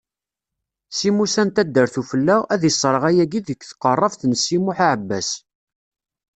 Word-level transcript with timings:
Si 0.95 1.07
Musa 1.17 1.43
n 1.47 1.49
taddart 1.55 1.95
ufella, 2.01 2.37
ad 2.53 2.61
isserɣ 2.69 3.03
ayagi 3.09 3.41
deg 3.47 3.59
tqeṛṛabt 3.69 4.21
n 4.25 4.33
Si 4.43 4.57
Muḥ 4.63 4.77
Aɛebbas. 4.87 5.29